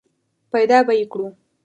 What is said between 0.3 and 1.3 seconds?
پیدا به یې کړو!